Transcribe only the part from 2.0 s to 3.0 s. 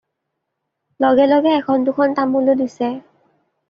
তামোলো দিছে।